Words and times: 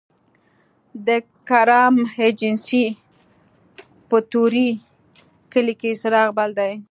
د 1.07 1.09
کرم 1.49 1.95
ایجنسۍ 2.21 2.85
په 4.09 4.17
طوري 4.31 4.69
کلي 5.51 5.73
کې 5.81 5.89
څراغ 6.01 6.29
بل 6.37 6.49
دی 6.59 6.73